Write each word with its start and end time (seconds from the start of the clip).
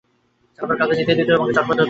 ছাপার 0.59 0.77
কাজ 0.79 0.89
ইত্যাদিতে 0.93 1.31
তোমাকে 1.31 1.53
চটপটে 1.53 1.61
হতে 1.61 1.67
হবে। 1.67 1.79